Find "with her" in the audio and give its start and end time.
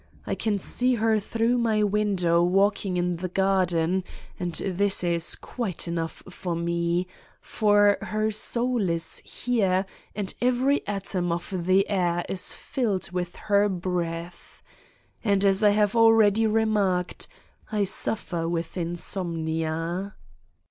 13.11-13.69